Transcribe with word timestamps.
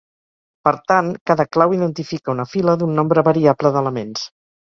Per 0.67 0.71
tant, 0.91 1.09
cada 1.31 1.45
clau 1.57 1.75
identifica 1.75 2.33
una 2.35 2.47
fila 2.55 2.75
d'un 2.83 2.97
nombre 3.01 3.27
variable 3.29 3.75
d'elements. 3.77 4.27